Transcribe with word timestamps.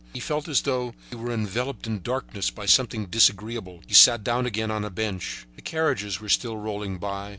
He 0.13 0.19
felt 0.19 0.47
as 0.47 0.61
though 0.61 0.95
he 1.11 1.15
were 1.15 1.31
enveloped 1.31 1.85
in 1.85 2.01
darkness 2.01 2.49
by 2.49 2.65
something 2.65 3.05
disagreeable. 3.05 3.81
He 3.85 3.93
sat 3.93 4.23
down 4.23 4.47
again 4.47 4.71
on 4.71 4.83
a 4.83 4.89
bench. 4.89 5.45
The 5.55 5.61
carriages 5.61 6.19
were 6.19 6.27
still 6.27 6.57
rolling 6.57 6.97
by. 6.97 7.29